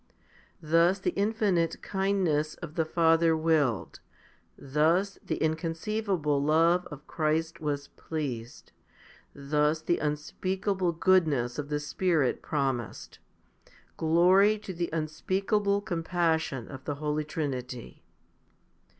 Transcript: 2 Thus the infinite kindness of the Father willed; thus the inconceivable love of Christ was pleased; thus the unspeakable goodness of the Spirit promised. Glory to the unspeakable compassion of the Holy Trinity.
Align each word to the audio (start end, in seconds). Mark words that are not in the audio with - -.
2 0.61 0.67
Thus 0.69 0.97
the 0.97 1.11
infinite 1.11 1.79
kindness 1.83 2.55
of 2.55 2.73
the 2.73 2.85
Father 2.85 3.37
willed; 3.37 3.99
thus 4.57 5.19
the 5.23 5.35
inconceivable 5.35 6.41
love 6.41 6.87
of 6.87 7.05
Christ 7.05 7.59
was 7.61 7.89
pleased; 7.89 8.71
thus 9.35 9.79
the 9.83 9.99
unspeakable 9.99 10.91
goodness 10.93 11.59
of 11.59 11.69
the 11.69 11.79
Spirit 11.79 12.41
promised. 12.41 13.19
Glory 13.95 14.57
to 14.57 14.73
the 14.73 14.89
unspeakable 14.91 15.81
compassion 15.81 16.67
of 16.67 16.85
the 16.85 16.95
Holy 16.95 17.23
Trinity. 17.23 18.01